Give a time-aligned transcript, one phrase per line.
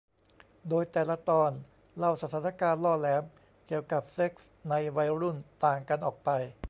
[0.69, 1.51] โดยแต่ละตอน
[1.97, 3.23] เล่าสถานการณ์ล่อแหลม
[3.67, 6.29] เกี่ยวกับเซ็กส์ในวัยรุ่นต่างกันออกไป